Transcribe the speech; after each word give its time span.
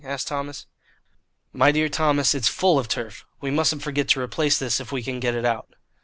asked 0.03 0.29
Thomas. 0.29 0.65
"My 1.53 1.71
dear 1.71 1.87
Thomas, 1.87 2.33
it's 2.33 2.47
full 2.47 2.79
of 2.79 2.87
turf. 2.87 3.23
We 3.39 3.51
mustn't 3.51 3.83
forget 3.83 4.07
to 4.07 4.19
replace 4.19 4.57
this 4.57 4.79
if 4.79 4.91
we 4.91 5.03
can 5.03 5.19
get 5.19 5.35
it 5.35 5.45
out. 5.45 5.75